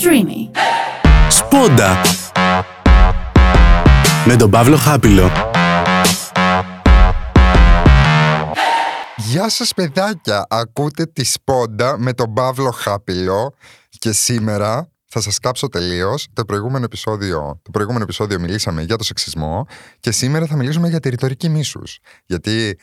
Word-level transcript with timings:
Streamy. 0.00 0.60
Σπόντα 1.28 2.00
με 4.26 4.36
τον 4.36 4.50
Παύλο 4.50 4.76
Χάπιλο. 4.76 5.30
Γεια 9.16 9.48
σας 9.48 9.74
παιδάκια, 9.74 10.46
ακούτε 10.48 11.06
τη 11.06 11.24
Σπόντα 11.24 11.98
με 11.98 12.12
τον 12.12 12.32
Παύλο 12.32 12.70
Χάπιλο 12.70 13.54
και 13.88 14.12
σήμερα 14.12 14.90
θα 15.06 15.20
σας 15.20 15.38
κάψω 15.38 15.68
τελείως 15.68 16.26
το 16.32 16.44
προηγούμενο 16.44 16.84
επεισόδιο. 16.84 17.60
Το 17.62 17.70
προηγούμενο 17.70 18.02
επεισόδιο 18.04 18.40
μιλήσαμε 18.40 18.82
για 18.82 18.96
το 18.96 19.04
σεξισμό 19.04 19.66
και 20.00 20.10
σήμερα 20.10 20.46
θα 20.46 20.56
μιλήσουμε 20.56 20.88
για 20.88 21.00
τη 21.00 21.08
ρητορική 21.08 21.48
μίσους. 21.48 21.98
Γιατί 22.26 22.78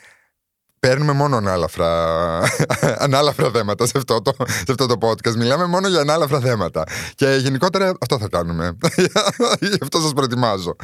παίρνουμε 0.88 1.12
μόνο 1.12 1.36
ανάλαφρα, 1.36 2.42
ανάλαφρα 3.06 3.50
θέματα 3.50 3.86
σε 3.86 3.92
αυτό, 3.96 4.22
το, 4.22 4.32
σε 4.46 4.64
αυτό 4.68 4.86
το 4.86 4.94
podcast. 5.00 5.34
Μιλάμε 5.34 5.66
μόνο 5.66 5.88
για 5.88 6.00
ανάλαφρα 6.00 6.40
θέματα. 6.40 6.84
Και 7.14 7.38
γενικότερα 7.42 7.92
αυτό 8.00 8.18
θα 8.18 8.28
κάνουμε. 8.28 8.76
Γι' 9.70 9.78
αυτό 9.82 10.00
σας 10.00 10.12
προετοιμάζω. 10.12 10.76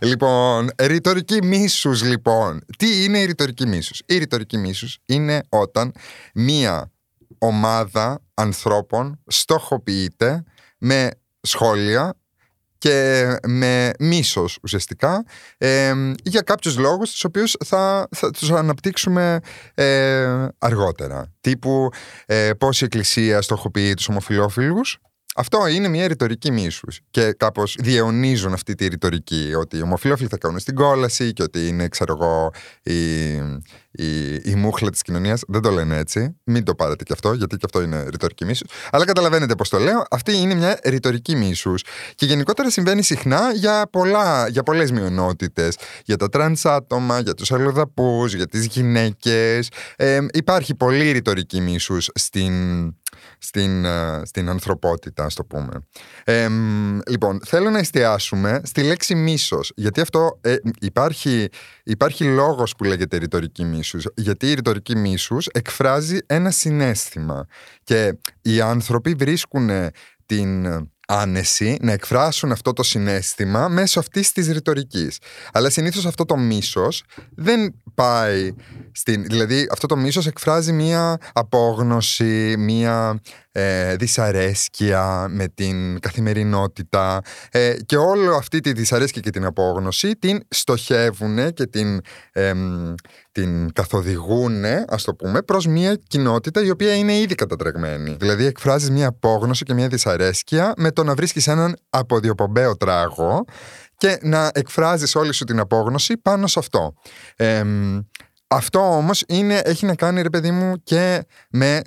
Λοιπόν, 0.00 0.70
ρητορική 0.78 1.42
μίσους 1.42 2.02
λοιπόν. 2.02 2.60
Τι 2.78 3.04
είναι 3.04 3.18
η 3.18 3.24
ρητορική 3.24 3.66
μίσους; 3.66 4.02
Η 4.06 4.18
ρητορική 4.18 4.56
μίσους 4.56 4.98
είναι 5.06 5.42
όταν 5.48 5.92
μία 6.34 6.90
ομάδα 7.38 8.20
ανθρώπων 8.34 9.20
στοχοποιείται 9.26 10.44
με 10.78 11.10
σχόλια 11.40 12.14
και 12.80 13.36
με 13.46 13.92
μίσος 13.98 14.58
ουσιαστικά 14.62 15.24
ε, 15.58 15.92
για 16.22 16.40
κάποιους 16.40 16.78
λόγους 16.78 17.10
τους 17.10 17.24
οποίους 17.24 17.56
θα, 17.64 18.08
θα 18.16 18.30
τους 18.30 18.50
αναπτύξουμε 18.50 19.40
ε, 19.74 20.46
αργότερα. 20.58 21.32
Τύπου 21.40 21.88
ε, 22.26 22.50
πώς 22.58 22.80
η 22.80 22.84
Εκκλησία 22.84 23.42
στοχοποιεί 23.42 23.94
τους 23.94 24.08
ομοφυλόφιλους 24.08 24.98
αυτό 25.36 25.66
είναι 25.66 25.88
μια 25.88 26.08
ρητορική 26.08 26.50
μίσους. 26.50 27.00
Και 27.10 27.32
κάπως 27.32 27.76
διαιωνίζουν 27.78 28.52
αυτή 28.52 28.74
τη 28.74 28.86
ρητορική. 28.88 29.52
Ότι 29.54 29.76
οι 29.76 29.82
ομοφυλόφιλοι 29.82 30.28
θα 30.28 30.36
καούν 30.36 30.58
στην 30.58 30.74
κόλαση 30.74 31.32
και 31.32 31.42
ότι 31.42 31.66
είναι, 31.66 31.88
ξέρω 31.88 32.16
εγώ, 32.20 32.50
η, 32.82 33.34
η, 33.90 34.34
η 34.34 34.54
μούχλα 34.56 34.90
της 34.90 35.02
κοινωνίας. 35.02 35.42
Δεν 35.48 35.60
το 35.60 35.70
λένε 35.70 35.96
έτσι. 35.96 36.36
Μην 36.44 36.64
το 36.64 36.74
πάρετε 36.74 37.04
κι 37.04 37.12
αυτό, 37.12 37.32
γιατί 37.32 37.56
κι 37.56 37.64
αυτό 37.64 37.82
είναι 37.82 38.06
ρητορική 38.08 38.44
μίσους. 38.44 38.70
Αλλά 38.90 39.04
καταλαβαίνετε 39.04 39.54
πώς 39.54 39.68
το 39.68 39.78
λέω. 39.78 40.04
Αυτή 40.10 40.36
είναι 40.36 40.54
μια 40.54 40.78
ρητορική 40.84 41.36
μίσους. 41.36 41.84
Και 42.14 42.26
γενικότερα 42.26 42.70
συμβαίνει 42.70 43.02
συχνά 43.02 43.52
για, 43.54 43.88
πολλά, 43.90 44.48
για 44.48 44.62
πολλές 44.62 44.90
μειονότητες. 44.90 45.76
Για 46.04 46.16
τα 46.16 46.28
τρανς 46.28 46.64
άτομα, 46.64 47.20
για 47.20 47.34
τους 47.34 47.52
αλλοδαπούς, 47.52 48.34
για 48.34 48.46
τις 48.46 48.66
γυναίκες. 48.66 49.68
Ε, 49.96 50.18
υπάρχει 50.32 50.74
πολύ 50.74 51.10
ρητορική 51.10 51.60
μίσους 51.60 52.08
στην 52.14 52.52
στην, 53.38 53.84
ε, 53.84 54.22
στην 54.24 54.48
ανθρωπότητα, 54.48 55.24
ας 55.24 55.34
το 55.34 55.44
πούμε. 55.44 55.72
λοιπόν, 57.08 57.40
θέλω 57.44 57.70
να 57.70 57.78
εστιάσουμε 57.78 58.60
στη 58.64 58.82
λέξη 58.82 59.14
μίσος, 59.14 59.72
γιατί 59.76 60.00
αυτό 60.00 60.38
ε, 60.40 60.56
υπάρχει, 60.80 61.48
υπάρχει 61.82 62.24
λόγος 62.24 62.74
που 62.76 62.84
λέγεται 62.84 63.16
ρητορική 63.16 63.64
μίσους, 63.80 64.06
γιατί 64.14 64.50
η 64.50 64.54
ρητορική 64.54 64.96
μίσους 64.96 65.46
εκφράζει 65.46 66.18
ένα 66.26 66.50
συνέστημα 66.50 67.46
και 67.84 68.18
οι 68.42 68.60
άνθρωποι 68.60 69.14
βρίσκουν 69.14 69.70
την 70.26 70.66
άνεση 71.06 71.78
να 71.80 71.92
εκφράσουν 71.92 72.52
αυτό 72.52 72.72
το 72.72 72.82
συνέστημα 72.82 73.68
μέσω 73.68 74.00
αυτής 74.00 74.32
της 74.32 74.48
ρητορικής. 74.48 75.18
Αλλά 75.52 75.70
συνήθως 75.70 76.06
αυτό 76.06 76.24
το 76.24 76.36
μίσος 76.36 77.02
δεν 77.34 77.74
πάει 77.94 78.54
στην... 78.92 79.24
Δηλαδή 79.24 79.68
αυτό 79.72 79.86
το 79.86 79.96
μίσος 79.96 80.26
εκφράζει 80.26 80.72
μία 80.72 81.18
απόγνωση, 81.32 82.54
μία 82.58 83.20
ε, 83.52 83.96
δυσαρέσκεια 83.96 85.26
με 85.30 85.48
την 85.48 86.00
καθημερινότητα 86.00 87.20
ε, 87.50 87.76
και 87.86 87.96
όλο 87.96 88.34
αυτή 88.34 88.60
τη 88.60 88.72
δυσαρέσκεια 88.72 89.20
και 89.20 89.30
την 89.30 89.44
απόγνωση 89.44 90.16
την 90.16 90.40
στοχεύουν 90.48 91.52
και 91.52 91.66
την, 91.66 92.00
ε, 92.32 92.52
την 93.32 93.72
καθοδηγούν, 93.72 94.64
ας 94.88 95.04
το 95.04 95.14
πούμε, 95.14 95.42
προς 95.42 95.66
μια 95.66 95.98
κοινότητα 96.06 96.64
η 96.64 96.70
οποία 96.70 96.94
είναι 96.94 97.18
ήδη 97.18 97.34
κατατρεγμένη. 97.34 98.16
Δηλαδή 98.18 98.44
εκφράζεις 98.44 98.90
μια 98.90 99.08
απόγνωση 99.08 99.64
και 99.64 99.74
μια 99.74 99.88
δυσαρέσκεια 99.88 100.72
με 100.76 100.90
το 100.90 101.04
να 101.04 101.14
βρίσκεις 101.14 101.46
έναν 101.46 101.76
αποδιοπομπαίο 101.90 102.76
τράγο 102.76 103.44
και 103.96 104.18
να 104.22 104.50
εκφράζεις 104.54 105.14
όλη 105.14 105.32
σου 105.32 105.44
την 105.44 105.58
απόγνωση 105.58 106.16
πάνω 106.16 106.46
σε 106.46 106.58
αυτό. 106.58 106.94
Αυτό 108.50 108.96
όμως 108.96 109.24
είναι, 109.28 109.60
έχει 109.64 109.86
να 109.86 109.94
κάνει 109.94 110.22
ρε 110.22 110.30
παιδί 110.30 110.50
μου 110.50 110.82
και 110.82 111.26
με 111.50 111.82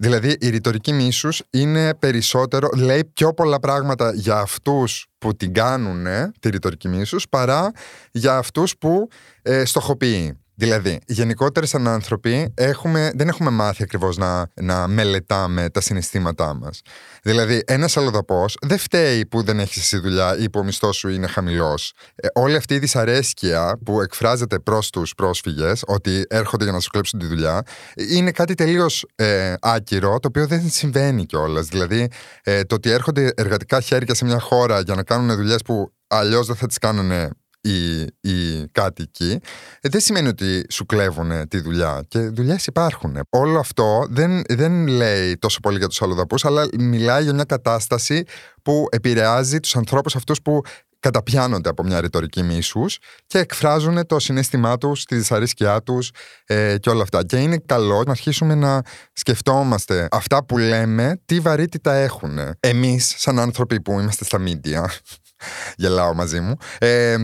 Δηλαδή 0.00 0.36
η 0.40 0.48
ρητορική 0.48 0.92
μίσους 0.92 1.42
είναι 1.50 1.94
περισσότερο, 1.94 2.68
λέει 2.76 3.04
πιο 3.04 3.34
πολλά 3.34 3.60
πράγματα 3.60 4.12
για 4.14 4.38
αυτούς 4.38 5.06
που 5.18 5.36
την 5.36 5.52
κάνουν 5.52 6.06
τη 6.40 6.50
ρητορική 6.50 6.88
μίσους 6.88 7.28
παρά 7.28 7.70
για 8.10 8.36
αυτούς 8.36 8.78
που 8.78 9.08
ε, 9.42 9.64
στοχοποιεί. 9.64 10.38
Δηλαδή, 10.60 11.00
γενικότερα 11.06 11.66
σαν 11.66 11.88
άνθρωποι 11.88 12.52
έχουμε, 12.54 13.10
δεν 13.14 13.28
έχουμε 13.28 13.50
μάθει 13.50 13.82
ακριβώς 13.82 14.16
να, 14.16 14.50
να 14.54 14.88
μελετάμε 14.88 15.70
τα 15.70 15.80
συναισθήματά 15.80 16.54
μας. 16.54 16.80
Δηλαδή, 17.22 17.62
ένας 17.66 17.96
αλλοδαπός 17.96 18.56
δεν 18.60 18.78
φταίει 18.78 19.26
που 19.26 19.42
δεν 19.42 19.58
έχεις 19.58 19.76
εσύ 19.76 19.98
δουλειά 19.98 20.38
ή 20.38 20.50
που 20.50 20.60
ο 20.60 20.64
μισθός 20.64 20.96
σου 20.96 21.08
είναι 21.08 21.26
χαμηλός. 21.26 21.92
Ε, 22.14 22.28
όλη 22.34 22.56
αυτή 22.56 22.74
η 22.74 22.78
δυσαρέσκεια 22.78 23.78
που 23.84 24.00
εκφράζεται 24.00 24.58
προς 24.58 24.90
τους 24.90 25.14
πρόσφυγες, 25.14 25.82
ότι 25.86 26.24
έρχονται 26.28 26.64
για 26.64 26.72
να 26.72 26.80
σου 26.80 26.90
κλέψουν 26.90 27.18
τη 27.18 27.26
δουλειά, 27.26 27.62
είναι 27.96 28.30
κάτι 28.30 28.54
τελείως 28.54 29.06
ε, 29.14 29.54
άκυρο, 29.60 30.18
το 30.20 30.28
οποίο 30.28 30.46
δεν 30.46 30.70
συμβαίνει 30.70 31.26
κιόλας. 31.26 31.66
Δηλαδή, 31.66 32.08
ε, 32.42 32.62
το 32.62 32.74
ότι 32.74 32.90
έρχονται 32.90 33.32
εργατικά 33.36 33.80
χέρια 33.80 34.14
σε 34.14 34.24
μια 34.24 34.40
χώρα 34.40 34.80
για 34.80 34.94
να 34.94 35.02
κάνουν 35.02 35.36
δουλειές 35.36 35.62
που 35.62 35.92
αλλιώς 36.08 36.46
δεν 36.46 36.56
θα 36.56 36.66
τις 36.66 36.78
κάνουν 36.78 37.32
οι, 37.60 38.00
οι 38.20 38.68
κάτοικοι, 38.72 39.40
ε, 39.80 39.88
δεν 39.88 40.00
σημαίνει 40.00 40.28
ότι 40.28 40.66
σου 40.70 40.86
κλέβουν 40.86 41.48
τη 41.48 41.60
δουλειά. 41.60 42.04
Και 42.08 42.18
δουλειές 42.18 42.66
υπάρχουν. 42.66 43.18
Όλο 43.28 43.58
αυτό 43.58 44.06
δεν, 44.10 44.42
δεν 44.48 44.86
λέει 44.86 45.36
τόσο 45.38 45.60
πολύ 45.60 45.78
για 45.78 45.88
τους 45.88 46.02
αλλοδαπούς, 46.02 46.44
αλλά 46.44 46.68
μιλάει 46.78 47.22
για 47.22 47.34
μια 47.34 47.44
κατάσταση 47.44 48.24
που 48.62 48.86
επηρεάζει 48.90 49.60
τους 49.60 49.76
ανθρώπους 49.76 50.16
αυτούς 50.16 50.42
που 50.42 50.62
καταπιάνονται 51.00 51.68
από 51.68 51.82
μια 51.82 52.00
ρητορική 52.00 52.42
μίσους 52.42 52.98
και 53.26 53.38
εκφράζουν 53.38 54.06
το 54.06 54.18
συνέστημά 54.18 54.78
τους, 54.78 55.04
τη 55.04 55.16
δυσαρέσκειά 55.16 55.82
τους 55.82 56.10
ε, 56.46 56.76
και 56.80 56.90
όλα 56.90 57.02
αυτά. 57.02 57.24
Και 57.24 57.36
είναι 57.36 57.58
καλό 57.66 58.02
να 58.06 58.10
αρχίσουμε 58.10 58.54
να 58.54 58.82
σκεφτόμαστε 59.12 60.08
αυτά 60.10 60.44
που 60.44 60.58
λέμε, 60.58 61.20
τι 61.24 61.40
βαρύτητα 61.40 61.94
έχουν. 61.94 62.38
Εμείς, 62.60 63.14
σαν 63.16 63.38
άνθρωποι 63.38 63.80
που 63.80 64.00
είμαστε 64.00 64.24
στα 64.24 64.38
μίντια, 64.38 64.90
γελάω 65.76 66.14
μαζί 66.14 66.40
μου. 66.40 66.56
Ε, 66.78 67.16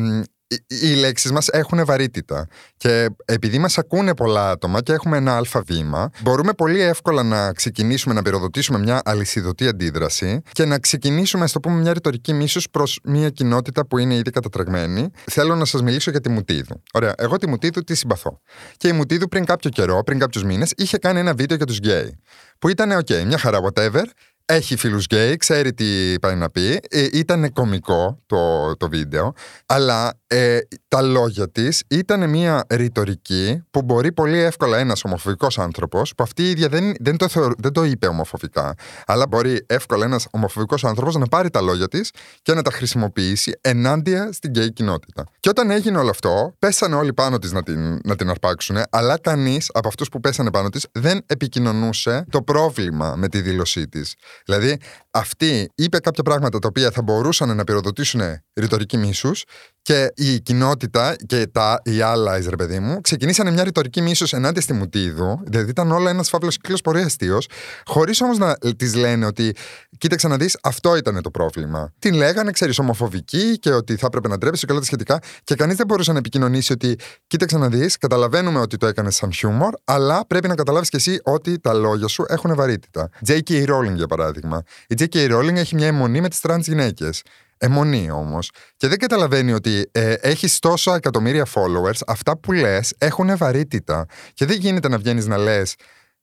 οι 0.67 0.95
λέξεις 0.95 1.33
μας 1.33 1.49
έχουν 1.49 1.85
βαρύτητα. 1.85 2.47
Και 2.77 3.09
επειδή 3.25 3.59
μας 3.59 3.79
ακούνε 3.79 4.15
πολλά 4.15 4.51
άτομα 4.51 4.83
και 4.83 4.93
έχουμε 4.93 5.17
ένα 5.17 5.37
αλφα 5.37 5.63
βήμα, 5.63 6.11
μπορούμε 6.23 6.53
πολύ 6.53 6.81
εύκολα 6.81 7.23
να 7.23 7.53
ξεκινήσουμε 7.53 8.15
να 8.15 8.23
πυροδοτήσουμε 8.23 8.79
μια 8.79 9.03
αλυσιδωτή 9.05 9.69
αντίδραση 9.69 10.43
και 10.53 10.65
να 10.65 10.79
ξεκινήσουμε, 10.79 11.45
ας 11.45 11.53
το 11.53 11.61
πούμε, 11.61 11.81
μια 11.81 11.93
ρητορική 11.93 12.33
μίσου 12.33 12.61
προς 12.71 12.99
μια 13.05 13.31
κοινότητα 13.31 13.87
που 13.87 13.99
είναι 13.99 14.15
ήδη 14.15 14.31
κατατραγμένη. 14.31 15.11
Θέλω 15.25 15.55
να 15.55 15.65
σας 15.65 15.83
μιλήσω 15.83 16.11
για 16.11 16.21
τη 16.21 16.29
Μουτίδου. 16.29 16.83
Ωραία, 16.93 17.15
εγώ 17.17 17.37
τη 17.37 17.49
Μουτίδου 17.49 17.85
τη 17.85 17.95
συμπαθώ. 17.95 18.41
Και 18.77 18.89
η 18.89 18.93
Μουτίδου 18.93 19.29
πριν 19.29 19.45
κάποιο 19.45 19.71
καιρό, 19.71 20.03
πριν 20.03 20.19
κάποιους 20.19 20.45
μήνες, 20.45 20.73
είχε 20.77 20.99
κάνει 20.99 21.19
ένα 21.19 21.35
βίντεο 21.35 21.57
για 21.57 21.67
τους 21.67 21.79
γκέι. 21.79 22.19
Που 22.59 22.69
ήταν, 22.69 22.93
OK, 22.93 23.25
μια 23.25 23.39
χαρά, 23.39 23.59
whatever. 23.63 24.05
Έχει 24.47 24.77
φίλους 24.77 25.05
γκέι, 25.05 25.37
ξέρει 25.37 25.75
τι 25.75 26.19
πάει 26.21 26.35
να 26.35 26.51
πει. 26.51 26.81
Ε, 26.91 27.07
ήταν 27.13 27.53
κωμικό 27.53 28.23
το, 28.27 28.73
το 28.77 28.89
βίντεο, 28.89 29.33
αλλά 29.67 30.13
ε, 30.27 30.59
τα 30.89 31.03
λόγια 31.03 31.51
της 31.51 31.83
ήταν 31.89 32.31
μια 32.31 32.65
ρητορική 32.71 33.63
που 33.71 33.83
μπορεί 33.83 34.13
πολύ 34.13 34.39
εύκολα 34.39 34.79
ένας 34.79 35.05
ομοφοβικός 35.05 35.59
άνθρωπος, 35.59 36.15
που 36.15 36.23
αυτή 36.23 36.43
η 36.43 36.51
ίδια 36.51 36.69
δεν, 36.69 36.95
δεν, 37.01 37.17
το 37.17 37.27
δεν 37.59 37.73
το 37.73 37.85
είπε 37.85 38.07
ομοφοβικά, 38.07 38.75
αλλά 39.07 39.27
μπορεί 39.27 39.65
εύκολα 39.67 40.05
ένας 40.05 40.27
ομοφοβικός 40.31 40.85
άνθρωπος 40.85 41.15
να 41.15 41.27
πάρει 41.27 41.51
τα 41.51 41.61
λόγια 41.61 41.89
της 41.89 42.11
και 42.43 42.55
να 42.55 42.63
τα 42.63 42.71
χρησιμοποιήσει 42.71 43.59
ενάντια 43.61 44.33
στην 44.33 44.51
γκέι 44.51 44.73
κοινότητα. 44.73 45.25
Και 45.41 45.49
όταν 45.49 45.71
έγινε 45.71 45.99
όλο 45.99 46.11
αυτό, 46.11 46.55
πέσανε 46.59 46.95
όλοι 46.95 47.13
πάνω 47.13 47.39
της 47.39 47.53
να 47.53 47.63
την, 47.63 48.01
να 48.05 48.17
την 48.17 48.31
αρπάξουν, 48.31 48.77
αλλά 48.91 49.19
κανείς 49.19 49.71
από 49.73 49.89
αυτούς 49.89 50.09
που 50.09 50.21
πέσανε 50.21 50.51
πάνω 50.51 50.69
της 50.69 50.87
δεν 50.93 51.21
επικοινωνούσε 51.27 52.25
το 52.31 52.43
πρόβλημα 52.43 53.15
με 53.17 53.29
τη 53.29 53.41
δήλωσή 53.41 53.89
της. 53.89 54.15
Δηλαδή, 54.45 54.79
αυτή 55.11 55.71
είπε 55.75 55.99
κάποια 55.99 56.23
πράγματα 56.23 56.59
τα 56.59 56.69
οποία 56.69 56.91
θα 56.91 57.03
μπορούσαν 57.03 57.57
να 57.57 57.65
πυροδοτήσουν 57.65 58.21
ρητορική 58.55 58.97
μίσους 58.97 59.45
και 59.83 60.13
η 60.15 60.41
κοινότητα 60.41 61.17
και 61.27 61.47
τα, 61.47 61.81
οι 61.85 62.01
άλλα, 62.01 62.41
ρε 62.49 62.57
παιδί 62.57 62.79
μου, 62.79 63.01
ξεκινήσανε 63.01 63.51
μια 63.51 63.65
ρητορική 63.65 64.01
μίσους 64.01 64.37
ενάντια 64.37 64.63
στη 64.63 64.73
Μουτίδου. 64.73 65.41
Δηλαδή 65.45 65.71
ήταν 65.71 65.91
όλα 65.91 66.11
ένας 66.11 66.29
φαύλος 66.29 66.57
κύκλος 66.57 66.81
πορείας 66.81 67.07
αστείο, 67.07 67.39
χωρίς 67.85 68.21
όμως 68.21 68.39
να 68.39 68.57
τη 68.77 68.97
λένε 68.97 69.27
ότι 69.27 69.55
κοίταξε 69.99 70.29
να 70.29 70.37
δεις, 70.37 70.59
αυτό 70.63 70.97
ήταν 70.97 71.23
το 71.23 71.31
πρόβλημα. 71.31 71.93
Την 71.99 72.15
λέγανε, 72.15 72.51
ξέρεις, 72.51 72.79
ομοφοβική 72.79 73.59
και 73.59 73.71
ότι 73.71 73.97
θα 73.97 74.07
έπρεπε 74.07 74.29
να 74.29 74.39
ντρέπεσαι 74.39 74.67
και 74.67 74.73
όλα 74.73 74.81
τα 74.81 74.87
σχετικά. 74.87 75.19
Και 75.45 75.55
κανείς 75.55 75.77
δεν 75.77 75.87
μπορούσε 75.87 76.13
να 76.13 76.19
επικοινωνήσει 76.19 76.73
ότι, 76.73 76.99
κοίταξε 77.27 77.59
να 77.59 77.69
δεις, 77.69 77.99
καταλαβαίνουμε 77.99 78.59
ότι 78.59 78.77
το 78.77 78.87
έκανες 78.87 79.15
σαν 79.15 79.33
χιούμορ, 79.33 79.75
αλλά 79.85 80.27
πρέπει 80.27 80.49
να 80.49 80.55
καταλάβεις 80.55 80.89
κι 80.89 80.97
εσύ 80.97 81.21
ότι 81.23 81.59
τα 81.59 81.73
λόγια 81.73 82.09
σου 82.09 82.25
έχουν 82.29 82.55
βαρύτητα. 82.55 83.09
J.K. 83.27 83.67
Rowling, 83.67 83.95
για 83.95 84.07
παράδειγμα. 84.07 84.63
Η 84.87 84.95
J.K. 84.99 85.33
Rowling 85.33 85.55
έχει 85.55 85.75
μια 85.75 85.87
εμμονή 85.87 86.21
με 86.21 86.29
τις 86.29 86.41
τρανς 86.41 86.67
γυναίκες. 86.67 87.23
Εμμονή 87.59 88.11
όμως. 88.11 88.51
Και 88.77 88.89
δεν 88.89 88.99
καταλαβαίνει 88.99 89.53
ότι 89.53 89.89
ε, 89.93 90.13
έχεις 90.13 90.59
τόσα 90.59 90.95
εκατομμύρια 90.95 91.47
followers, 91.55 91.99
αυτά 92.07 92.37
που 92.37 92.53
λες 92.53 92.95
έχουν 92.99 93.37
βαρύτητα. 93.37 94.07
Και 94.35 94.47
δεν 94.47 94.59
γίνεται 94.59 94.89
να 94.89 94.99
βγαίνεις 94.99 95.27
να 95.27 95.37
λες, 95.37 95.75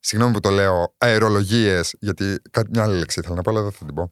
Συγγνώμη 0.04 0.34
που 0.34 0.40
το 0.40 0.50
λέω, 0.50 0.94
αερολογίες, 0.98 1.96
γιατί 2.00 2.42
κάτι 2.52 2.70
μια 2.74 2.84
άλλη 2.84 2.98
λέξη 2.98 3.20
ήθελα 3.20 3.36
να 3.36 3.42
πω, 3.42 3.52
αλλά 3.52 3.62
δεν 3.62 3.72
θα 3.72 3.86
την 3.86 3.94
πω. 3.94 4.12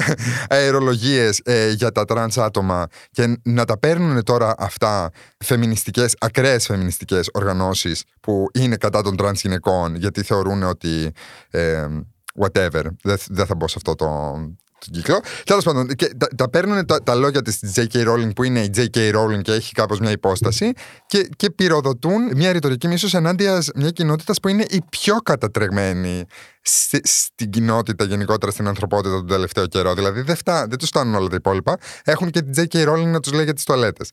αερολογίες 0.56 1.40
ε, 1.44 1.70
για 1.70 1.92
τα 1.92 2.04
τρανς 2.04 2.38
άτομα 2.38 2.86
και 3.10 3.38
να 3.42 3.64
τα 3.64 3.78
παίρνουν 3.78 4.22
τώρα 4.22 4.54
αυτά 4.58 5.10
φεμινιστικές, 5.44 6.16
ακραίες 6.18 6.66
φεμινιστικές 6.66 7.28
οργανώσεις 7.32 8.04
που 8.20 8.46
είναι 8.52 8.76
κατά 8.76 9.02
των 9.02 9.16
τρανς 9.16 9.40
γυναικών, 9.40 9.94
γιατί 9.94 10.22
θεωρούν 10.22 10.62
ότι. 10.62 11.12
Ε, 11.50 11.86
whatever. 12.40 12.82
Δεν 13.28 13.46
θα 13.46 13.54
μπω 13.54 13.68
σε 13.68 13.74
αυτό 13.76 13.94
το, 13.94 14.36
τον 14.78 14.92
κύκλο. 14.92 15.20
Τέλος 15.44 15.64
πάντων, 15.64 15.86
και 15.86 16.14
τα, 16.18 16.26
τα 16.36 16.50
παίρνουν 16.50 16.86
τα, 16.86 17.02
τα 17.02 17.14
λόγια 17.14 17.42
της 17.42 17.60
J.K. 17.74 18.08
Rowling 18.08 18.30
που 18.34 18.42
είναι 18.42 18.60
η 18.60 18.70
J.K. 18.76 19.14
Rowling 19.14 19.42
και 19.42 19.52
έχει 19.52 19.72
κάπως 19.72 20.00
μια 20.00 20.10
υπόσταση 20.10 20.72
και, 21.06 21.28
και 21.36 21.50
πυροδοτούν 21.50 22.30
μια 22.34 22.52
ρητορική 22.52 22.88
μίσος 22.88 23.14
ενάντια 23.14 23.62
μια 23.74 23.90
κοινότητα 23.90 24.32
που 24.42 24.48
είναι 24.48 24.64
η 24.68 24.82
πιο 24.90 25.16
κατατρεγμένη 25.16 26.24
στην 27.02 27.50
κοινότητα 27.50 28.04
γενικότερα 28.04 28.52
στην 28.52 28.66
ανθρωπότητα 28.66 29.14
τον 29.14 29.26
τελευταίο 29.26 29.66
καιρό. 29.66 29.94
Δηλαδή 29.94 30.20
δεν, 30.20 30.36
φτά, 30.36 30.66
δεν 30.66 30.78
τους 30.78 30.88
φτάνουν 30.88 31.14
όλα 31.14 31.28
τα 31.28 31.36
υπόλοιπα. 31.36 31.76
Έχουν 32.04 32.30
και 32.30 32.42
την 32.42 32.52
J.K. 32.56 32.88
Rowling 32.88 33.06
να 33.06 33.20
τους 33.20 33.32
λέει 33.32 33.44
για 33.44 33.54
τις 33.54 33.64
τουαλέτες. 33.64 34.10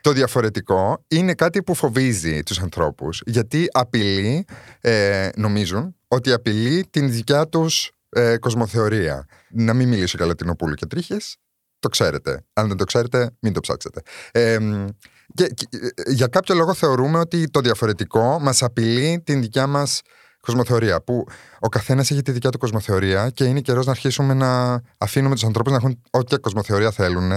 Το 0.00 0.12
διαφορετικό 0.12 1.04
είναι 1.08 1.34
κάτι 1.34 1.62
που 1.62 1.74
φοβίζει 1.74 2.42
τους 2.42 2.58
ανθρώπους 2.58 3.22
γιατί 3.26 3.68
απειλεί, 3.72 4.44
ε, 4.80 5.28
νομίζουν, 5.36 5.96
ότι 6.08 6.32
απειλεί 6.32 6.86
την 6.90 7.10
δικιά 7.10 7.48
τους 7.48 7.93
ε, 8.14 8.38
κοσμοθεωρία. 8.38 9.26
Να 9.50 9.74
μην 9.74 9.88
μιλήσω 9.88 10.18
καλά 10.18 10.34
την 10.34 10.48
Οπούλου 10.48 10.74
και 10.74 10.86
τρίχες. 10.86 11.36
Το 11.78 11.88
ξέρετε. 11.88 12.44
Αν 12.52 12.68
δεν 12.68 12.76
το 12.76 12.84
ξέρετε, 12.84 13.30
μην 13.40 13.52
το 13.52 13.60
ψάξετε. 13.60 14.00
Ε, 14.32 14.58
και, 15.34 15.46
και, 15.46 15.66
για 16.06 16.26
κάποιο 16.26 16.54
λόγο 16.54 16.74
θεωρούμε 16.74 17.18
ότι 17.18 17.50
το 17.50 17.60
διαφορετικό 17.60 18.38
μας 18.40 18.62
απειλεί 18.62 19.22
την 19.24 19.40
δικιά 19.40 19.66
μας 19.66 20.00
κοσμοθεωρία. 20.44 21.00
Που 21.00 21.26
ο 21.60 21.68
καθένας 21.68 22.10
έχει 22.10 22.22
τη 22.22 22.32
δικιά 22.32 22.50
του 22.50 22.58
κοσμοθεωρία 22.58 23.30
και 23.30 23.44
είναι 23.44 23.60
καιρός 23.60 23.86
να 23.86 23.90
αρχίσουμε 23.90 24.34
να 24.34 24.80
αφήνουμε 24.98 25.34
τους 25.34 25.44
ανθρώπους 25.44 25.72
να 25.72 25.78
έχουν 25.78 26.00
ό,τι 26.10 26.36
κοσμοθεωρία 26.36 26.90
θέλουν. 26.90 27.32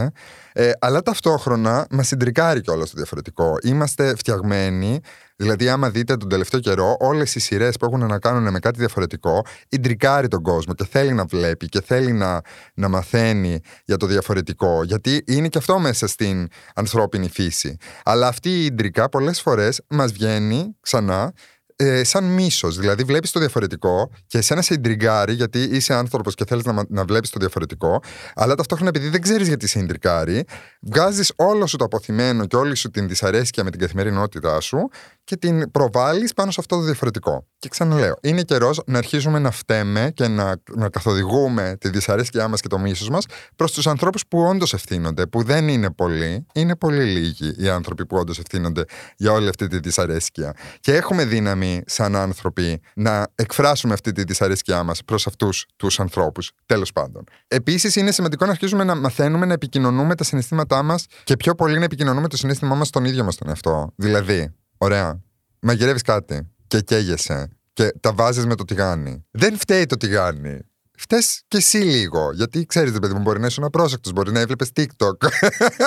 Ε, 0.53 0.71
αλλά 0.79 1.01
ταυτόχρονα 1.01 1.87
μας 1.89 2.07
συντρικάρει 2.07 2.61
κιόλας 2.61 2.89
το 2.89 2.93
διαφορετικό. 2.97 3.57
Είμαστε 3.63 4.15
φτιαγμένοι 4.15 5.01
Δηλαδή, 5.39 5.69
άμα 5.69 5.89
δείτε 5.89 6.17
τον 6.17 6.29
τελευταίο 6.29 6.59
καιρό, 6.59 6.95
όλες 6.99 7.35
οι 7.35 7.39
σειρές 7.39 7.77
που 7.77 7.85
έχουν 7.85 8.07
να 8.07 8.19
κάνουν 8.19 8.51
με 8.51 8.59
κάτι 8.59 8.79
διαφορετικό, 8.79 9.45
ιντρικάρει 9.69 10.27
τον 10.27 10.41
κόσμο 10.41 10.73
και 10.73 10.85
θέλει 10.85 11.13
να 11.13 11.25
βλέπει 11.25 11.67
και 11.67 11.81
θέλει 11.81 12.11
να, 12.11 12.41
να 12.73 12.87
μαθαίνει 12.87 13.59
για 13.85 13.97
το 13.97 14.05
διαφορετικό. 14.05 14.83
Γιατί 14.83 15.23
είναι 15.27 15.47
και 15.47 15.57
αυτό 15.57 15.79
μέσα 15.79 16.07
στην 16.07 16.47
ανθρώπινη 16.75 17.29
φύση. 17.29 17.77
Αλλά 18.03 18.27
αυτή 18.27 18.49
η 18.49 18.65
ιντρικά 18.65 19.09
πολλές 19.09 19.41
φορές 19.41 19.81
μας 19.89 20.11
βγαίνει 20.11 20.75
ξανά 20.79 21.33
ε, 21.79 22.03
σαν 22.03 22.23
μίσος. 22.23 22.77
Δηλαδή, 22.77 23.03
βλέπεις 23.03 23.31
το 23.31 23.39
διαφορετικό 23.39 24.11
και 24.27 24.37
εσένα 24.37 24.61
σε 24.61 24.73
ιντριγκάρει 24.73 25.33
γιατί 25.33 25.59
είσαι 25.59 25.93
άνθρωπος 25.93 26.35
και 26.35 26.45
θέλεις 26.45 26.63
να, 26.63 26.83
να 26.89 27.05
βλέπεις 27.05 27.29
το 27.29 27.39
διαφορετικό, 27.39 28.01
αλλά 28.35 28.55
ταυτόχρονα 28.55 28.89
επειδή 28.95 29.09
δεν 29.09 29.21
ξέρεις 29.21 29.47
γιατί 29.47 29.67
σε 29.67 29.79
ιντριγκάρει, 29.79 30.43
βγάζεις 30.81 31.31
όλο 31.35 31.67
σου 31.67 31.77
το 31.77 31.85
αποθυμένο 31.85 32.45
και 32.45 32.55
όλη 32.55 32.75
σου 32.75 32.89
την 32.89 33.07
δυσαρέσκεια 33.07 33.63
με 33.63 33.69
την 33.69 33.79
καθημερινότητά 33.79 34.59
σου 34.59 34.89
και 35.27 35.37
την 35.37 35.71
προβάλλεις 35.71 36.33
πάνω 36.33 36.51
σε 36.51 36.57
αυτό 36.59 36.75
το 36.75 36.81
διαφορετικό. 36.81 37.47
Και 37.59 37.69
ξαναλέω, 37.69 38.15
είναι 38.21 38.41
καιρός 38.41 38.81
να 38.85 38.97
αρχίσουμε 38.97 39.39
να 39.39 39.51
φταίμε 39.51 40.11
και 40.13 40.27
να, 40.27 40.55
να 40.75 40.89
καθοδηγούμε 40.89 41.75
τη 41.79 41.89
δυσαρέσκειά 41.89 42.47
μας 42.47 42.61
και 42.61 42.67
το 42.67 42.79
μίσος 42.79 43.09
μας 43.09 43.25
προς 43.55 43.71
τους 43.71 43.87
ανθρώπους 43.87 44.27
που 44.27 44.39
όντως 44.39 44.73
ευθύνονται, 44.73 45.25
που 45.25 45.43
δεν 45.43 45.67
είναι 45.67 45.91
πολλοί, 45.91 46.45
είναι 46.53 46.75
πολύ 46.75 47.03
λίγοι 47.03 47.53
οι 47.57 47.69
άνθρωποι 47.69 48.05
που 48.05 48.17
όντως 48.17 48.39
ευθύνονται 48.39 48.83
για 49.17 49.31
όλη 49.31 49.47
αυτή 49.47 49.67
τη 49.67 49.79
δυσαρέσκεια. 49.79 50.53
Και 50.79 50.95
έχουμε 50.95 51.25
δύναμη, 51.25 51.81
σαν 51.85 52.15
άνθρωποι, 52.15 52.81
να 52.95 53.27
εκφράσουμε 53.35 53.93
αυτή 53.93 54.11
τη 54.11 54.23
δυσαρέσκειά 54.23 54.83
μας 54.83 55.03
προς 55.05 55.27
αυτούς 55.27 55.65
τους 55.75 55.99
ανθρώπους. 55.99 56.51
Τέλος 56.65 56.91
πάντων. 56.91 57.23
Επίσης, 57.47 57.95
είναι 57.95 58.11
σημαντικό 58.11 58.45
να 58.45 58.51
αρχίσουμε 58.51 58.83
να 58.83 58.95
μαθαίνουμε 58.95 59.45
να 59.45 59.53
επικοινωνούμε 59.53 60.15
τα 60.15 60.23
συναισθήματά 60.23 60.83
μας 60.83 61.05
και 61.23 61.37
πιο 61.37 61.55
πολύ 61.55 61.77
να 61.77 61.83
επικοινωνούμε 61.83 62.27
το 62.27 62.37
συνέστημά 62.37 62.75
μας 62.75 62.87
στον 62.87 63.05
ίδιο 63.05 63.23
μας 63.23 63.35
τον 63.35 63.47
εαυτό. 63.47 63.93
Δηλαδή, 63.95 64.51
Ωραία. 64.77 65.21
Μαγειρεύεις 65.59 66.01
κάτι 66.01 66.51
και 66.67 66.81
καίγεσαι 66.81 67.49
και 67.73 67.93
τα 67.99 68.13
βάζεις 68.13 68.45
με 68.45 68.55
το 68.55 68.65
τηγάνι. 68.65 69.25
Δεν 69.31 69.57
φταίει 69.57 69.85
το 69.85 69.97
τηγάνι. 69.97 70.59
Φταίει 70.99 71.21
και 71.47 71.57
εσύ 71.57 71.77
λίγο. 71.77 72.31
Γιατί 72.33 72.65
ξέρεις, 72.65 72.99
παιδί 72.99 73.13
μου, 73.13 73.21
μπορεί 73.21 73.39
να 73.39 73.47
είσαι 73.47 73.61
απρόσεκτο, 73.63 74.11
μπορεί 74.11 74.31
να 74.31 74.39
έβλεπες 74.39 74.71
TikTok. 74.75 75.27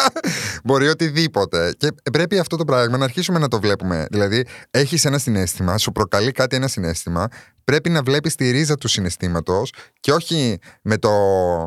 μπορεί 0.65 0.89
οτιδήποτε. 0.89 1.75
Και 1.79 1.89
πρέπει 2.13 2.39
αυτό 2.39 2.57
το 2.57 2.65
πράγμα 2.65 2.97
να 2.97 3.05
αρχίσουμε 3.05 3.39
να 3.39 3.49
το 3.49 3.61
βλέπουμε. 3.61 4.07
Δηλαδή, 4.11 4.47
έχεις 4.71 5.05
ένα 5.05 5.19
συνέστημα, 5.19 5.79
σου 5.79 5.93
προκαλεί 5.93 6.33
κάτι 6.33 6.57
ένα 6.57 6.69
συνέστημα, 6.69 7.29
πρέπει 7.71 7.91
να 7.91 8.03
βλέπεις 8.03 8.35
τη 8.35 8.51
ρίζα 8.51 8.75
του 8.75 8.89
συναισθήματος 8.89 9.73
και 10.01 10.13
όχι 10.13 10.59
με 10.83 10.99
το, 10.99 11.11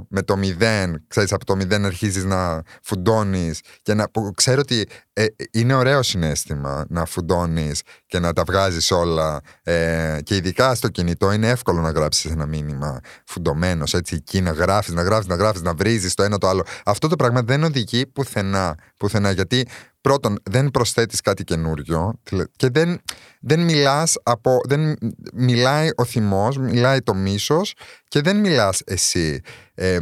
με 0.10 0.22
το 0.22 0.38
μηδέν, 0.38 1.04
ξέρεις, 1.08 1.32
από 1.34 1.46
το 1.46 1.56
μηδέν 1.56 1.86
αρχίζεις 1.86 2.24
να 2.24 2.62
φουντώνεις 2.84 3.60
και 3.82 3.94
να, 3.94 4.10
που 4.10 4.32
ξέρω 4.36 4.60
ότι 4.60 4.88
ε, 5.14 5.26
είναι 5.52 5.74
ωραίο 5.74 6.04
συνέστημα 6.04 6.86
να 6.90 7.06
φουντώνεις 7.06 7.82
και 8.06 8.20
να 8.20 8.34
τα 8.34 8.44
βγάζεις 8.44 8.92
όλα 8.92 9.42
ε, 9.64 10.18
και 10.24 10.36
ειδικά 10.36 10.76
στο 10.76 10.88
κινητό 10.88 11.32
είναι 11.32 11.50
εύκολο 11.50 11.82
να 11.82 11.92
γράψεις 11.92 12.32
ένα 12.32 12.46
μήνυμα 12.46 13.00
φουντωμένος 13.34 13.94
έτσι 13.94 14.16
εκεί 14.16 14.42
να 14.42 14.52
γράφεις, 14.52 14.94
να 14.94 15.02
γράφεις, 15.02 15.28
να 15.28 15.36
γράφεις, 15.36 15.62
να 15.62 15.74
βρίζεις 15.74 16.14
το 16.14 16.24
ένα 16.24 16.38
το 16.38 16.48
άλλο. 16.48 16.64
Αυτό 16.86 17.08
το 17.08 17.16
πράγμα 17.16 17.42
δεν 17.42 17.64
οδηγεί 17.64 18.08
πουθενά, 18.08 18.76
πουθενά 18.98 19.32
γιατί 19.32 19.68
πρώτον 20.02 20.38
δεν 20.44 20.72
προσθέτεις 20.72 21.22
κάτι 21.22 21.44
καινούριο 21.44 22.20
και 22.56 22.70
δεν, 22.70 23.02
δεν 23.42 23.60
μιλάς 23.60 24.18
από, 24.24 24.60
δεν 24.68 24.96
μιλάει 25.34 25.90
ο 25.96 26.06
θυμός, 26.06 26.58
μιλάει 26.58 27.02
το 27.02 27.14
μίσος 27.14 27.74
και 28.08 28.22
δεν 28.22 28.40
μιλάς 28.40 28.82
εσύ. 28.86 29.40
Ε, 29.74 30.00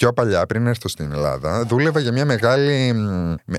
πιο 0.00 0.12
παλιά, 0.12 0.46
πριν 0.46 0.66
έρθω 0.66 0.88
στην 0.88 1.12
Ελλάδα, 1.12 1.64
δούλευα 1.64 2.00
για 2.00 2.12
μια 2.12 2.24
μεγάλη, 2.24 2.94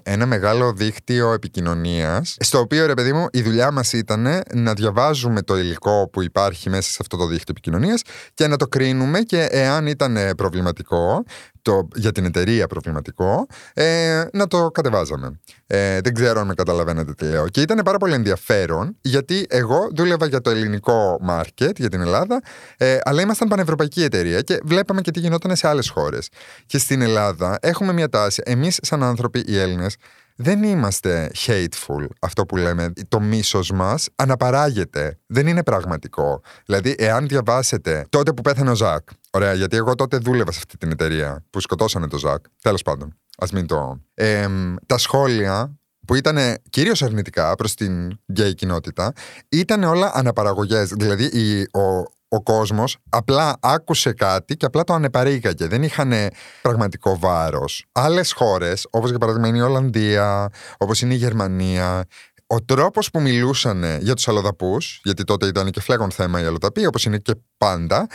ένα 0.03 0.25
μεγάλο 0.25 0.73
δίκτυο 0.73 1.33
επικοινωνίας. 1.33 2.35
Στο 2.39 2.59
οποίο, 2.59 2.85
ρε 2.85 2.93
παιδί 2.93 3.13
μου, 3.13 3.27
η 3.31 3.41
δουλειά 3.41 3.71
μας 3.71 3.93
ήταν 3.93 4.41
να 4.53 4.73
διαβάζουμε 4.73 5.41
το 5.41 5.57
υλικό 5.57 6.09
που 6.11 6.21
υπάρχει 6.21 6.69
μέσα 6.69 6.89
σε 6.89 6.97
αυτό 7.01 7.17
το 7.17 7.25
δίκτυο 7.25 7.45
επικοινωνίας 7.47 8.01
και 8.33 8.47
να 8.47 8.57
το 8.57 8.67
κρίνουμε 8.67 9.19
και 9.19 9.47
εάν 9.51 9.87
ήταν 9.87 10.17
προβληματικό, 10.37 11.23
το, 11.61 11.87
για 11.95 12.11
την 12.11 12.25
εταιρεία 12.25 12.67
προβληματικό, 12.67 13.47
ε, 13.73 14.23
να 14.33 14.47
το 14.47 14.71
κατεβάζαμε. 14.71 15.39
Ε, 15.67 15.99
δεν 16.01 16.13
ξέρω 16.13 16.39
αν 16.39 16.47
με 16.47 16.53
καταλαβαίνετε 16.53 17.13
τι 17.13 17.25
λέω. 17.25 17.47
Και 17.47 17.61
ήταν 17.61 17.81
πάρα 17.85 17.97
πολύ 17.97 18.13
ενδιαφέρον, 18.13 18.97
γιατί 19.01 19.45
εγώ 19.49 19.89
δούλευα 19.95 20.25
για 20.25 20.41
το 20.41 20.49
ελληνικό 20.49 21.19
market, 21.29 21.75
για 21.75 21.89
την 21.89 22.01
Ελλάδα, 22.01 22.41
ε, 22.77 22.97
αλλά 23.03 23.21
ήμασταν 23.21 23.47
πανευρωπαϊκή 23.47 24.03
εταιρεία 24.03 24.41
και 24.41 24.59
βλέπαμε 24.63 25.01
και 25.01 25.11
τι 25.11 25.19
γινόταν 25.19 25.55
σε 25.55 25.67
άλλες 25.67 25.89
χώρες. 25.89 26.29
Και 26.65 26.77
στην 26.77 27.01
Ελλάδα 27.01 27.57
έχουμε 27.61 27.93
μια 27.93 28.09
τάση, 28.09 28.41
εμείς 28.45 28.79
σαν 28.81 29.03
άνθρωποι 29.03 29.43
οι 29.47 29.57
Έλληνες, 29.57 29.95
δεν 30.35 30.63
είμαστε 30.63 31.31
hateful, 31.45 32.05
αυτό 32.21 32.45
που 32.45 32.57
λέμε. 32.57 32.93
Το 33.07 33.19
μίσος 33.19 33.71
μας 33.71 34.09
αναπαράγεται. 34.15 35.19
Δεν 35.25 35.47
είναι 35.47 35.63
πραγματικό. 35.63 36.41
Δηλαδή, 36.65 36.95
εάν 36.97 37.27
διαβάσετε 37.27 38.05
τότε 38.09 38.33
που 38.33 38.41
πέθανε 38.41 38.69
ο 38.69 38.75
Ζακ, 38.75 39.09
ωραία, 39.31 39.53
γιατί 39.53 39.75
εγώ 39.75 39.95
τότε 39.95 40.17
δούλευα 40.17 40.51
σε 40.51 40.57
αυτή 40.57 40.77
την 40.77 40.91
εταιρεία 40.91 41.45
που 41.49 41.59
σκοτώσανε 41.59 42.07
το 42.07 42.17
Ζακ. 42.17 42.45
Τέλος 42.61 42.81
πάντων, 42.81 43.17
ας 43.37 43.51
μην 43.51 43.67
το... 43.67 44.01
Ε, 44.13 44.47
τα 44.85 44.97
σχόλια 44.97 45.75
που 46.07 46.15
ήταν 46.15 46.37
κυρίως 46.69 47.01
αρνητικά 47.01 47.55
προς 47.55 47.73
την 47.73 48.19
γκέι 48.31 48.53
κοινότητα, 48.55 49.13
ήταν 49.49 49.83
όλα 49.83 50.11
αναπαραγωγές. 50.13 50.89
Δηλαδή, 50.89 51.23
η, 51.23 51.61
ο, 51.61 52.03
ο 52.27 52.41
κόσμος 52.43 52.97
απλά 53.09 53.57
άκουσε 53.59 54.13
κάτι 54.13 54.57
και 54.57 54.65
απλά 54.65 54.83
το 54.83 54.93
ανεπαρήγαγε. 54.93 55.67
Δεν 55.67 55.83
είχαν 55.83 56.13
πραγματικό 56.61 57.17
βάρος. 57.19 57.85
Άλλες 57.91 58.31
χώρες, 58.31 58.87
όπως 58.89 59.09
για 59.09 59.19
παράδειγμα 59.19 59.47
είναι 59.47 59.57
η 59.57 59.61
Ολλανδία, 59.61 60.49
όπως 60.77 61.01
είναι 61.01 61.13
η 61.13 61.17
Γερμανία, 61.17 62.05
ο 62.47 62.63
τρόπος 62.63 63.09
που 63.09 63.21
μιλούσαν 63.21 63.83
για 63.99 64.13
τους 64.13 64.27
αλλοδαπού, 64.27 64.77
γιατί 65.03 65.23
τότε 65.23 65.45
ήταν 65.45 65.71
και 65.71 65.81
φλέγον 65.81 66.11
θέμα 66.11 66.41
οι 66.41 66.45
αλλοδαποί, 66.45 66.85
όπως 66.85 67.05
είναι 67.05 67.17
και 67.17 67.33
πάντα, 67.57 68.07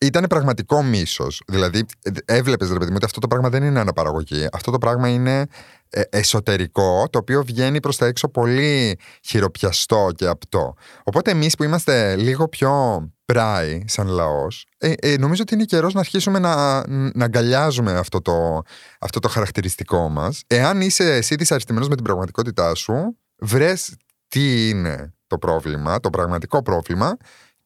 ήταν 0.00 0.24
πραγματικό 0.28 0.82
μίσος. 0.82 1.42
Δηλαδή, 1.46 1.84
έβλεπες, 2.24 2.68
ρε 2.70 2.78
παιδί 2.78 2.90
μου, 2.90 2.96
ότι 2.96 3.04
αυτό 3.04 3.20
το 3.20 3.26
πράγμα 3.26 3.48
δεν 3.48 3.62
είναι 3.62 3.80
αναπαραγωγή. 3.80 4.46
Αυτό 4.52 4.70
το 4.70 4.78
πράγμα 4.78 5.08
είναι 5.08 5.46
ε, 5.90 6.00
εσωτερικό, 6.10 7.08
το 7.10 7.18
οποίο 7.18 7.44
βγαίνει 7.44 7.80
προς 7.80 7.96
τα 7.96 8.06
έξω 8.06 8.28
πολύ 8.28 8.98
χειροπιαστό 9.22 10.08
και 10.14 10.26
απτό. 10.26 10.74
Οπότε 11.04 11.30
εμείς 11.30 11.54
που 11.54 11.64
είμαστε 11.64 12.16
λίγο 12.16 12.48
πιο 12.48 13.02
σπράει 13.30 13.82
σαν 13.86 14.06
λαός, 14.06 14.66
ε, 14.78 14.92
ε, 15.00 15.16
νομίζω 15.16 15.42
ότι 15.42 15.54
είναι 15.54 15.64
καιρός 15.64 15.94
να 15.94 16.00
αρχίσουμε 16.00 16.38
να, 16.38 16.86
να 16.88 17.24
αγκαλιάζουμε 17.24 17.92
αυτό 17.92 18.20
το, 18.20 18.62
αυτό 19.00 19.18
το 19.20 19.28
χαρακτηριστικό 19.28 20.08
μας. 20.08 20.42
Εάν 20.46 20.80
είσαι 20.80 21.14
εσύ 21.14 21.34
δυσαρεστημένος 21.34 21.88
με 21.88 21.94
την 21.94 22.04
πραγματικότητά 22.04 22.74
σου, 22.74 23.18
βρες 23.38 23.96
τι 24.28 24.68
είναι 24.68 25.14
το 25.26 25.38
πρόβλημα, 25.38 26.00
το 26.00 26.10
πραγματικό 26.10 26.62
πρόβλημα 26.62 27.16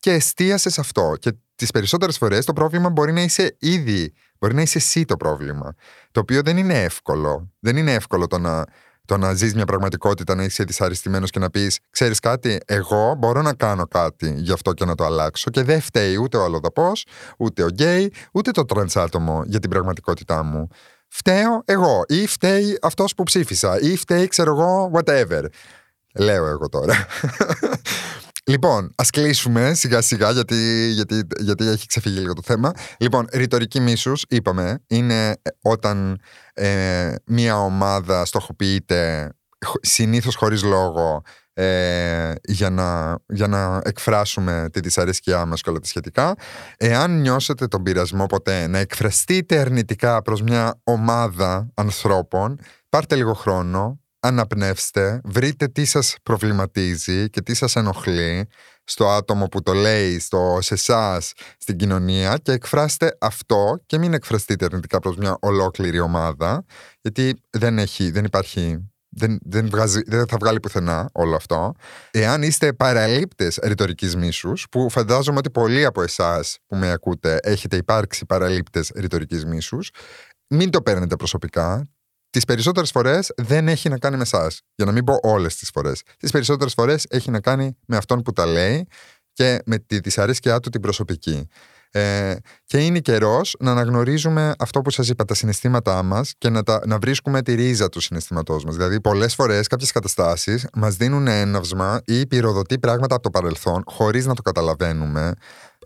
και 0.04 0.12
εστίασε 0.12 0.70
σε 0.70 0.80
αυτό. 0.80 1.14
Και 1.18 1.32
τις 1.54 1.70
περισσότερες 1.70 2.16
φορές 2.18 2.44
το 2.44 2.52
πρόβλημα 2.52 2.90
μπορεί 2.90 3.12
να 3.12 3.23
είσαι 3.23 3.56
ήδη, 3.58 4.12
μπορεί 4.38 4.54
να 4.54 4.62
είσαι 4.62 4.78
εσύ 4.78 5.04
το 5.04 5.16
πρόβλημα. 5.16 5.75
Το 6.11 6.20
οποίο 6.20 6.42
δεν 6.42 6.56
είναι 6.56 6.82
εύκολο. 6.82 7.52
Δεν 7.61 7.76
είναι 7.76 7.92
εύκολο 7.94 8.26
το 8.26 8.38
να 8.38 8.64
το 9.04 9.16
να 9.16 9.34
ζεις 9.34 9.54
μια 9.54 9.64
πραγματικότητα, 9.64 10.34
να 10.34 10.44
είσαι 10.44 10.64
δυσαρεστημένος 10.64 11.30
και 11.30 11.38
να 11.38 11.50
πεις: 11.50 11.78
Ξέρεις 11.90 12.18
κάτι, 12.18 12.58
εγώ 12.66 13.14
μπορώ 13.18 13.42
να 13.42 13.54
κάνω 13.54 13.87
κάτι 13.87 14.34
γι' 14.37 14.52
αυτό 14.52 14.73
και 14.73 14.84
να 14.84 14.94
το 14.94 15.04
αλλάξω. 15.04 15.50
Και 15.50 15.62
δεν 15.62 15.80
φταίει 15.80 16.16
ούτε 16.16 16.37
ο 16.37 16.44
αλλοδαπός, 16.44 17.06
ούτε 17.38 17.62
ο 17.62 17.66
γκέι, 17.66 18.12
ούτε 18.32 18.50
το 18.50 18.64
τρανς 18.64 18.96
άτομο 18.96 19.42
για 19.46 19.61
την 19.61 19.70
πραγματικότητά 19.70 20.42
μου. 20.42 20.68
Φταίω 21.08 21.62
εγώ, 21.64 22.02
ή 22.06 22.26
φταίει 22.26 22.78
αυτός 22.82 23.14
που 23.14 23.23
ψήφισα, 23.23 23.80
ή 23.80 23.96
φταίει, 23.96 24.28
ξέρω 24.28 24.50
εγώ, 24.50 24.90
whatever. 24.94 25.44
Λέω 26.14 26.46
εγώ 26.46 26.68
τώρα. 26.68 27.06
Λοιπόν, 28.46 28.92
ας 28.96 29.10
κλείσουμε 29.10 29.74
σιγά 29.74 30.00
σιγά 30.00 30.30
γιατί, 30.30 30.90
γιατί, 30.94 31.26
γιατί 31.38 31.66
έχει 31.68 31.86
ξεφύγει 31.86 32.18
λίγο 32.18 32.32
το 32.32 32.42
θέμα. 32.44 32.72
Λοιπόν, 32.98 33.26
ρητορική 33.32 33.80
μίσους, 33.80 34.24
είπαμε, 34.28 34.82
είναι 34.86 35.28
ε, 35.28 35.50
όταν 35.62 36.20
ε, 36.54 37.14
μια 37.26 37.58
ομάδα 37.58 38.24
στοχοποιείται 38.24 39.30
συνήθως 39.80 40.34
χωρίς 40.34 40.62
λόγο 40.62 41.22
ε, 41.52 42.32
για, 42.44 42.70
να, 42.70 43.18
για 43.26 43.46
να 43.46 43.80
εκφράσουμε 43.84 44.68
τη 44.72 44.80
δυσαρέσκειά 44.80 45.44
μας 45.46 45.60
και 45.60 45.70
όλα 45.70 45.78
τα 45.78 45.86
σχετικά. 45.86 46.34
Εάν 46.76 47.20
νιώσετε 47.20 47.66
τον 47.66 47.82
πειρασμό 47.82 48.26
ποτέ 48.26 48.66
να 48.66 48.78
εκφραστείτε 48.78 49.58
αρνητικά 49.58 50.22
προς 50.22 50.42
μια 50.42 50.80
ομάδα 50.84 51.70
ανθρώπων, 51.74 52.58
πάρτε 52.88 53.14
λίγο 53.14 53.34
χρόνο, 53.34 54.03
αναπνεύστε, 54.25 55.21
βρείτε 55.25 55.69
τι 55.69 55.85
σας 55.85 56.16
προβληματίζει 56.23 57.31
και 57.31 57.43
τι 57.43 57.54
σας 57.54 57.76
ενοχλεί 57.76 58.49
στο 58.85 59.09
άτομο 59.09 59.47
που 59.47 59.62
το 59.62 59.73
λέει, 59.73 60.19
στο, 60.19 60.59
σε 60.61 60.75
εσάς, 60.75 61.33
στην 61.59 61.76
κοινωνία 61.76 62.38
και 62.43 62.52
εκφράστε 62.52 63.16
αυτό 63.21 63.83
και 63.87 63.99
μην 63.99 64.14
εκφραστείτε 64.14 64.64
αρνητικά 64.64 64.99
προς 64.99 65.16
μια 65.16 65.37
ολόκληρη 65.40 66.00
ομάδα 66.00 66.64
γιατί 67.00 67.40
δεν, 67.50 67.78
έχει, 67.78 68.11
δεν 68.11 68.25
υπάρχει 68.25 68.88
δεν, 69.16 69.38
δεν, 69.43 69.69
βγάζει, 69.71 70.02
δεν 70.07 70.26
θα 70.28 70.37
βγάλει 70.40 70.61
πουθενά 70.61 71.09
όλο 71.12 71.37
αυτό. 71.37 71.73
Εάν 72.11 72.43
είστε 72.43 72.73
παραλήπτες 72.73 73.59
ρητορικής 73.62 74.16
μίσους, 74.16 74.66
που 74.71 74.90
φαντάζομαι 74.90 75.38
ότι 75.38 75.50
πολλοί 75.50 75.85
από 75.85 76.02
εσάς 76.02 76.59
που 76.66 76.76
με 76.76 76.90
ακούτε 76.90 77.38
έχετε 77.43 77.76
υπάρξει 77.76 78.26
παραλήπτες 78.26 78.90
ρητορικής 78.95 79.45
μίσους, 79.45 79.90
μην 80.49 80.71
το 80.71 80.83
παίρνετε 80.83 81.16
προσωπικά 81.16 81.88
τις 82.34 82.44
περισσότερες 82.44 82.90
φορές 82.90 83.32
δεν 83.36 83.68
έχει 83.68 83.88
να 83.88 83.98
κάνει 83.98 84.16
με 84.16 84.22
εσάς. 84.22 84.60
Για 84.74 84.84
να 84.84 84.92
μην 84.92 85.04
πω 85.04 85.18
όλες 85.22 85.56
τις 85.56 85.70
φορές. 85.72 86.02
Τις 86.18 86.30
περισσότερες 86.30 86.72
φορές 86.72 87.06
έχει 87.08 87.30
να 87.30 87.40
κάνει 87.40 87.76
με 87.86 87.96
αυτόν 87.96 88.22
που 88.22 88.32
τα 88.32 88.46
λέει 88.46 88.86
και 89.32 89.62
με 89.66 89.78
τη 89.78 89.98
δυσαρέσκειά 89.98 90.60
του 90.60 90.70
την 90.70 90.80
προσωπική. 90.80 91.48
Ε, 91.90 92.36
και 92.64 92.78
είναι 92.78 92.98
καιρός 92.98 93.56
να 93.58 93.70
αναγνωρίζουμε 93.70 94.52
αυτό 94.58 94.80
που 94.80 94.90
σας 94.90 95.08
είπα, 95.08 95.24
τα 95.24 95.34
συναισθήματά 95.34 96.02
μας 96.02 96.32
και 96.38 96.48
να, 96.48 96.62
τα, 96.62 96.80
να 96.86 96.98
βρίσκουμε 96.98 97.42
τη 97.42 97.54
ρίζα 97.54 97.88
του 97.88 98.00
συναισθήματός 98.00 98.64
μας. 98.64 98.76
Δηλαδή, 98.76 99.00
πολλές 99.00 99.34
φορές 99.34 99.66
κάποιες 99.66 99.92
καταστάσεις 99.92 100.66
μας 100.74 100.96
δίνουν 100.96 101.26
έναυσμα 101.26 102.00
ή 102.04 102.26
πυροδοτεί 102.26 102.78
πράγματα 102.78 103.14
από 103.14 103.24
το 103.24 103.30
παρελθόν 103.30 103.82
χωρίς 103.86 104.26
να 104.26 104.34
το 104.34 104.42
καταλαβαίνουμε. 104.42 105.32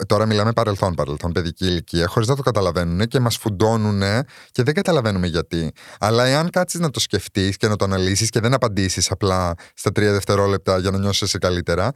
Τώρα 0.06 0.26
μιλάμε 0.26 0.52
παρελθόν, 0.52 0.94
παρελθόν, 0.94 1.32
παιδική 1.32 1.66
ηλικία, 1.66 2.06
χωρίς 2.06 2.28
να 2.28 2.36
το 2.36 2.42
καταλαβαίνουν 2.42 3.06
και 3.06 3.20
μας 3.20 3.36
φουντώνουν 3.36 4.02
και 4.50 4.62
δεν 4.62 4.74
καταλαβαίνουμε 4.74 5.26
γιατί. 5.26 5.72
Αλλά 5.98 6.24
εάν 6.24 6.50
κάτσεις 6.50 6.80
να 6.80 6.90
το 6.90 7.00
σκεφτείς 7.00 7.56
και 7.56 7.68
να 7.68 7.76
το 7.76 7.84
αναλύσεις 7.84 8.30
και 8.30 8.40
δεν 8.40 8.54
απαντήσεις 8.54 9.10
απλά 9.10 9.54
στα 9.74 9.92
τρία 9.92 10.12
δευτερόλεπτα 10.12 10.78
για 10.78 10.90
να 10.90 10.98
νιώσεις 10.98 11.36
καλύτερα, 11.40 11.92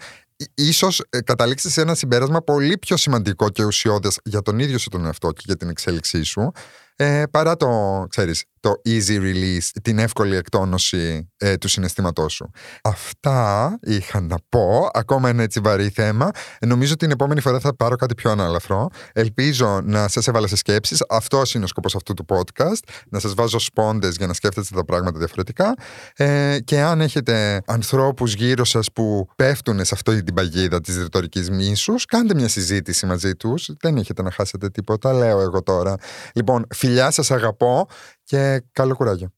ίσως 0.55 1.03
ε, 1.11 1.21
καταλήξεις 1.21 1.73
σε 1.73 1.81
ένα 1.81 1.95
συμπέρασμα 1.95 2.41
πολύ 2.43 2.79
πιο 2.79 2.97
σημαντικό 2.97 3.49
και 3.49 3.65
ουσιώδες 3.65 4.19
για 4.25 4.43
τον 4.43 4.59
ίδιο 4.59 4.79
σου 4.79 4.89
τον 4.89 5.07
εαυτό 5.07 5.31
και 5.31 5.43
για 5.45 5.57
την 5.57 5.69
εξέλιξή 5.69 6.23
σου, 6.23 6.53
ε, 6.97 7.23
παρά 7.31 7.57
το, 7.57 8.05
ξέρεις, 8.09 8.45
το 8.63 8.73
easy 8.89 9.21
release, 9.21 9.69
την 9.83 9.99
εύκολη 9.99 10.37
εκτόνωση 10.37 11.31
ε, 11.37 11.57
του 11.57 11.69
συναισθήματός 11.69 12.33
σου. 12.33 12.51
Αυτά 12.83 13.79
είχα 13.83 14.21
να 14.21 14.37
πω, 14.49 14.89
ακόμα 14.93 15.29
ένα 15.29 15.43
έτσι 15.43 15.61
βαρύ 15.61 15.89
θέμα. 15.89 16.31
Ε, 16.59 16.67
νομίζω 16.67 16.93
ότι 16.93 17.05
την 17.05 17.11
επόμενη 17.11 17.41
φορά 17.41 17.61
θα 17.61 17.77
πάρω 17.77 17.97
κάτι 17.97 18.15
πιο 18.15 18.31
ανάλαφρο. 18.31 18.89
Ελπίζω 19.13 19.81
να 19.85 20.09
σας 20.09 20.29
έβαλα 20.29 20.47
σε 20.47 20.57
σκέψεις. 20.57 21.05
Αυτός 21.09 21.55
είναι 21.55 21.65
ο 21.65 21.67
σκοπός 21.67 21.95
αυτού 21.95 22.15
του 22.15 22.25
podcast, 22.29 22.89
να 23.09 23.19
σας 23.19 23.35
βάζω 23.35 23.59
σπόντες 23.59 24.17
για 24.17 24.27
να 24.27 24.33
σκέφτεστε 24.33 24.75
τα 24.75 24.85
πράγματα 24.85 25.19
διαφορετικά. 25.19 25.75
Ε, 26.17 26.59
και 26.65 26.81
αν 26.81 27.01
έχετε 27.01 27.63
ανθρώπους 27.67 28.35
γύρω 28.35 28.65
σας 28.65 28.93
που 28.93 29.29
πέφτουν 29.37 29.85
σε 29.85 29.95
αυτή 29.95 30.23
την 30.23 30.35
παγίδα 30.35 30.81
της 30.81 30.97
ρητορικής 30.97 31.51
μίσους, 31.51 32.05
κάντε 32.05 32.35
μια 32.35 32.49
συζήτηση 32.49 33.07
μαζί 33.07 33.35
τους. 33.35 33.71
Δεν 33.81 33.97
έχετε 33.97 34.23
να 34.23 34.31
χάσετε 34.31 34.69
τίποτα, 34.69 35.13
λέω 35.13 35.41
εγώ 35.41 35.63
τώρα. 35.63 35.95
Λοιπόν, 36.35 36.67
φιλιά 36.93 37.11
σας 37.11 37.31
αγαπώ 37.31 37.87
και 38.25 38.65
καλό 38.73 38.97
κουράγιο. 38.97 39.33